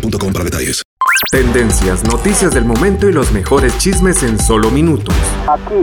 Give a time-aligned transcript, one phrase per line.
[0.00, 0.82] boostmobile.com para detalles.
[1.30, 5.14] Tendencias, noticias del momento y los mejores chismes en solo minutos.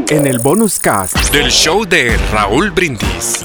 [0.10, 3.44] En el bonus cast del show de Raúl Brindis.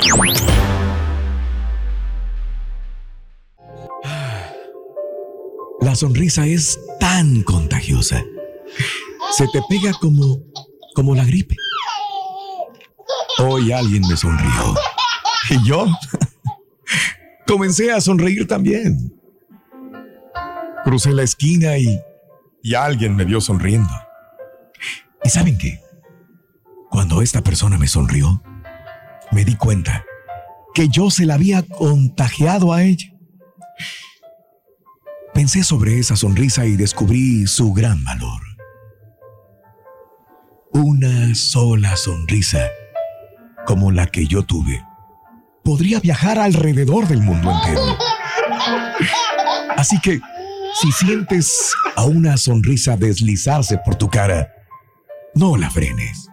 [5.81, 8.23] La sonrisa es tan contagiosa.
[9.37, 10.43] Se te pega como
[10.95, 11.55] como la gripe.
[13.39, 14.75] Hoy alguien me sonrió.
[15.51, 15.87] Y yo
[17.47, 19.18] comencé a sonreír también.
[20.89, 22.01] Crucé la esquina y,
[22.63, 23.91] y alguien me vio sonriendo.
[25.23, 25.83] ¿Y saben qué?
[26.91, 28.43] Cuando esta persona me sonrió,
[29.31, 30.03] me di cuenta
[30.73, 33.13] que yo se la había contagiado a ella.
[35.35, 38.41] Pensé sobre esa sonrisa y descubrí su gran valor.
[40.73, 42.67] Una sola sonrisa,
[43.67, 44.83] como la que yo tuve,
[45.63, 47.99] podría viajar alrededor del mundo entero.
[49.77, 50.23] Así que
[50.81, 54.55] si sientes a una sonrisa deslizarse por tu cara,
[55.35, 56.29] no la frenes.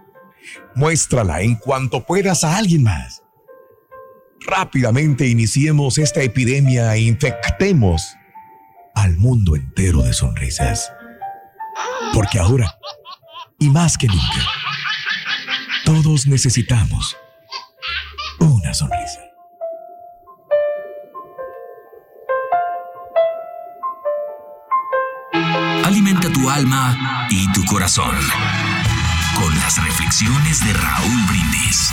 [0.76, 3.24] Muéstrala en cuanto puedas a alguien más.
[4.46, 8.16] Rápidamente iniciemos esta epidemia e infectemos
[8.94, 10.92] al mundo entero de sonrisas.
[12.14, 12.78] Porque ahora,
[13.58, 14.46] y más que nunca,
[15.86, 17.18] todos necesitamos
[18.40, 19.25] una sonrisa.
[26.06, 28.16] Alimenta tu alma y tu corazón
[29.36, 31.90] con las reflexiones de Raúl Brindis.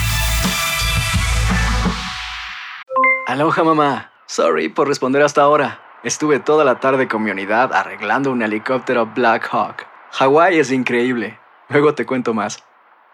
[3.26, 4.10] Aloha mamá.
[4.26, 5.80] Sorry por responder hasta ahora.
[6.04, 9.86] Estuve toda la tarde con mi unidad arreglando un helicóptero Black Hawk.
[10.10, 11.38] Hawái es increíble.
[11.70, 12.62] Luego te cuento más.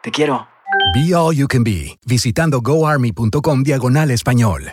[0.03, 0.49] Te quiero.
[0.95, 4.73] Be All You Can Be, visitando goarmy.com diagonal español.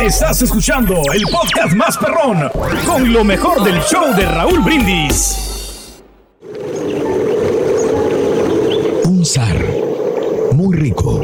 [0.00, 2.48] Estás escuchando el podcast más perrón
[2.86, 6.02] con lo mejor del show de Raúl Brindis.
[9.06, 9.56] Un zar
[10.52, 11.20] muy rico,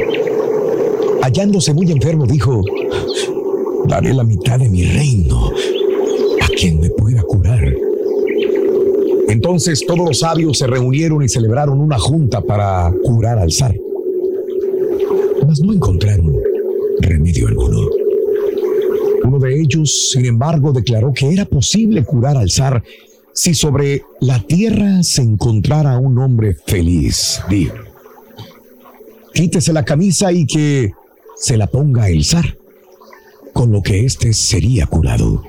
[1.21, 2.63] hallándose muy enfermo, dijo,
[3.85, 5.51] daré la mitad de mi reino
[6.41, 7.73] a quien me pueda curar.
[9.27, 13.75] Entonces todos los sabios se reunieron y celebraron una junta para curar al zar.
[15.47, 16.36] Mas no encontraron
[19.61, 22.83] ellos, sin embargo, declaró que era posible curar al zar
[23.33, 27.39] si sobre la tierra se encontrara un hombre feliz.
[27.49, 27.75] Dijo,
[29.33, 30.91] quítese la camisa y que
[31.35, 32.57] se la ponga el zar,
[33.53, 35.43] con lo que éste sería curado.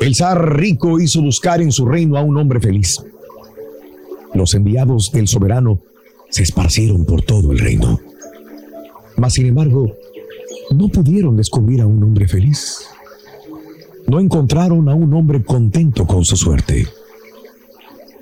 [0.00, 3.00] El zar rico hizo buscar en su reino a un hombre feliz.
[4.34, 5.80] Los enviados del soberano
[6.30, 8.00] se esparcieron por todo el reino.
[9.16, 9.96] Mas, sin embargo,
[10.76, 12.86] no pudieron descubrir a un hombre feliz.
[14.06, 16.86] No encontraron a un hombre contento con su suerte.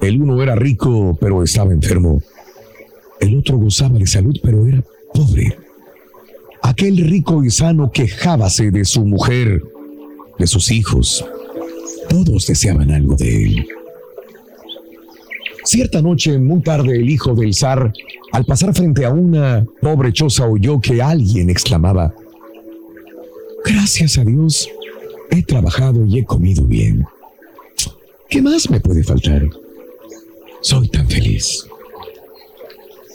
[0.01, 2.21] El uno era rico, pero estaba enfermo.
[3.21, 4.83] El otro gozaba de salud, pero era
[5.15, 5.57] pobre.
[6.63, 9.63] Aquel rico y sano quejábase de su mujer,
[10.39, 11.25] de sus hijos.
[12.09, 13.67] Todos deseaban algo de él.
[15.65, 17.93] Cierta noche, muy tarde, el hijo del zar,
[18.33, 22.13] al pasar frente a una pobre choza, oyó que alguien exclamaba,
[23.65, 24.69] Gracias a Dios,
[25.33, 27.07] He trabajado y he comido bien.
[28.29, 29.49] ¿Qué más me puede faltar?
[30.61, 31.67] Soy tan feliz.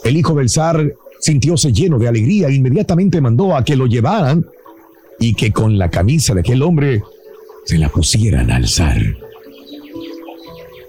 [0.02, 4.44] El hijo del zar sintióse lleno de alegría e inmediatamente mandó a que lo llevaran
[5.20, 7.04] y que con la camisa de aquel hombre
[7.64, 9.00] se la pusieran al zar.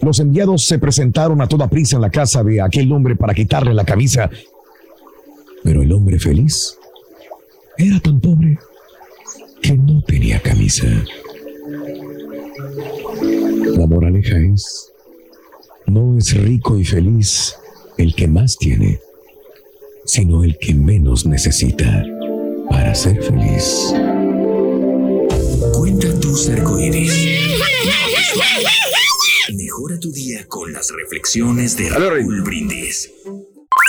[0.01, 3.75] Los enviados se presentaron a toda prisa en la casa de aquel hombre para quitarle
[3.75, 4.31] la camisa,
[5.63, 6.75] pero el hombre feliz
[7.77, 8.57] era tan pobre
[9.61, 10.87] que no tenía camisa.
[13.77, 14.91] La moraleja es,
[15.85, 17.55] no es rico y feliz
[17.97, 18.99] el que más tiene,
[20.05, 22.05] sino el que menos necesita
[22.69, 23.93] para ser feliz.
[25.73, 27.13] Cuenta tus arcoíris.
[29.53, 33.11] Mejora tu día con las reflexiones de Raúl Brindis.